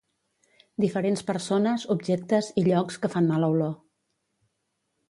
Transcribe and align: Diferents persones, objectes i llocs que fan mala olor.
Diferents 0.85 1.21
persones, 1.27 1.85
objectes 1.97 2.51
i 2.63 2.65
llocs 2.71 2.99
que 3.05 3.13
fan 3.19 3.31
mala 3.35 3.53
olor. 3.57 3.79